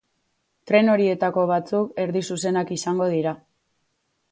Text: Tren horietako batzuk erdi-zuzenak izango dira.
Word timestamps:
Tren 0.71 0.89
horietako 0.93 1.43
batzuk 1.51 1.93
erdi-zuzenak 2.05 2.73
izango 2.79 3.13
dira. 3.15 3.37